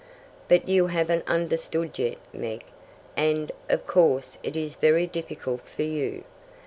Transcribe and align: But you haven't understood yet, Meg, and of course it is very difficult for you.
But 0.47 0.67
you 0.67 0.87
haven't 0.87 1.29
understood 1.29 1.99
yet, 1.99 2.17
Meg, 2.33 2.63
and 3.15 3.51
of 3.69 3.85
course 3.85 4.39
it 4.41 4.55
is 4.55 4.73
very 4.73 5.05
difficult 5.05 5.61
for 5.61 5.83
you. 5.83 6.23